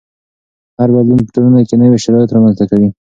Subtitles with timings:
[0.79, 2.89] هر بدلون په ټولنه کې نوي شرایط رامنځته کوي.